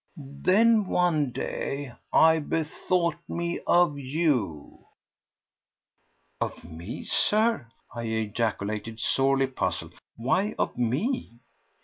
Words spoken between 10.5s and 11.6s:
of me?"